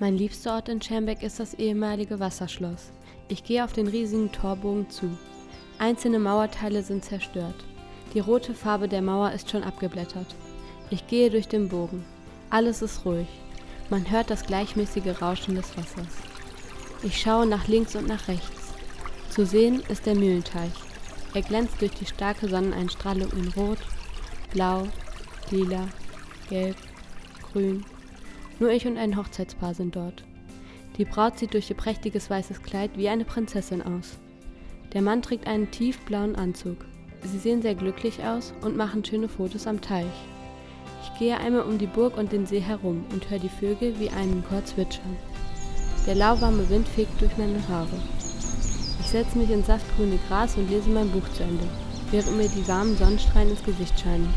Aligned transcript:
Mein 0.00 0.16
liebster 0.16 0.54
Ort 0.54 0.70
in 0.70 0.80
Schermbeck 0.80 1.22
ist 1.22 1.40
das 1.40 1.52
ehemalige 1.52 2.18
Wasserschloss. 2.20 2.90
Ich 3.28 3.44
gehe 3.44 3.62
auf 3.62 3.74
den 3.74 3.86
riesigen 3.86 4.32
Torbogen 4.32 4.88
zu. 4.88 5.10
Einzelne 5.78 6.18
Mauerteile 6.18 6.82
sind 6.82 7.04
zerstört. 7.04 7.66
Die 8.14 8.20
rote 8.20 8.54
Farbe 8.54 8.88
der 8.88 9.02
Mauer 9.02 9.32
ist 9.32 9.50
schon 9.50 9.62
abgeblättert. 9.62 10.34
Ich 10.88 11.06
gehe 11.06 11.28
durch 11.28 11.48
den 11.48 11.68
Bogen. 11.68 12.02
Alles 12.48 12.80
ist 12.80 13.04
ruhig. 13.04 13.28
Man 13.90 14.10
hört 14.10 14.30
das 14.30 14.46
gleichmäßige 14.46 15.20
Rauschen 15.20 15.54
des 15.54 15.76
Wassers. 15.76 16.16
Ich 17.02 17.20
schaue 17.20 17.44
nach 17.44 17.68
links 17.68 17.94
und 17.94 18.08
nach 18.08 18.26
rechts. 18.26 18.72
Zu 19.28 19.44
sehen 19.44 19.82
ist 19.90 20.06
der 20.06 20.14
Mühlenteich. 20.14 20.72
Er 21.34 21.42
glänzt 21.42 21.78
durch 21.78 21.92
die 21.92 22.06
starke 22.06 22.48
Sonneneinstrahlung 22.48 23.30
in 23.32 23.48
Rot, 23.48 23.78
Blau, 24.50 24.84
Lila, 25.50 25.88
Gelb, 26.48 26.76
Grün 27.52 27.84
nur 28.60 28.70
ich 28.70 28.86
und 28.86 28.98
ein 28.98 29.16
Hochzeitspaar 29.16 29.74
sind 29.74 29.96
dort. 29.96 30.22
Die 30.98 31.04
Braut 31.04 31.38
sieht 31.38 31.54
durch 31.54 31.70
ihr 31.70 31.76
prächtiges 31.76 32.30
weißes 32.30 32.62
Kleid 32.62 32.90
wie 32.94 33.08
eine 33.08 33.24
Prinzessin 33.24 33.82
aus. 33.82 34.18
Der 34.92 35.02
Mann 35.02 35.22
trägt 35.22 35.46
einen 35.46 35.70
tiefblauen 35.70 36.36
Anzug. 36.36 36.84
Sie 37.22 37.38
sehen 37.38 37.62
sehr 37.62 37.74
glücklich 37.74 38.22
aus 38.22 38.52
und 38.62 38.76
machen 38.76 39.04
schöne 39.04 39.28
Fotos 39.28 39.66
am 39.66 39.80
Teich. 39.80 40.06
Ich 41.02 41.18
gehe 41.18 41.38
einmal 41.38 41.62
um 41.62 41.78
die 41.78 41.86
Burg 41.86 42.16
und 42.16 42.32
den 42.32 42.46
See 42.46 42.60
herum 42.60 43.04
und 43.12 43.30
höre 43.30 43.38
die 43.38 43.48
Vögel 43.48 43.98
wie 43.98 44.10
einen 44.10 44.44
Chor 44.48 44.64
zwitschern. 44.64 45.16
Der 46.06 46.14
lauwarme 46.14 46.68
Wind 46.68 46.88
fegt 46.88 47.20
durch 47.20 47.36
meine 47.38 47.66
Haare. 47.68 47.88
Ich 49.00 49.06
setze 49.06 49.38
mich 49.38 49.50
ins 49.50 49.66
saftgrüne 49.66 50.18
Gras 50.28 50.56
und 50.56 50.70
lese 50.70 50.90
mein 50.90 51.10
Buch 51.10 51.28
zu 51.34 51.42
Ende, 51.42 51.64
während 52.10 52.36
mir 52.36 52.48
die 52.48 52.66
warmen 52.68 52.96
Sonnenstrahlen 52.96 53.50
ins 53.50 53.64
Gesicht 53.64 53.98
scheinen. 53.98 54.28